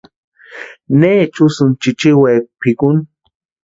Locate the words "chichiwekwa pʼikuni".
1.81-3.01